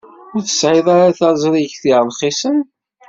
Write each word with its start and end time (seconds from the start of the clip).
Ur 0.35 0.41
tesɛid 0.43 0.87
ara 0.95 1.17
taẓrigt 1.19 1.83
rxisen? 2.09 2.57